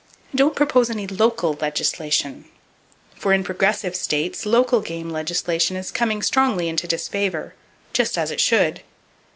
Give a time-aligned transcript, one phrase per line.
[0.33, 2.45] Don't propose any "local" legislation;
[3.13, 8.81] for in progressive states, local game legislation is coming strongly into disfavor,—just as it should!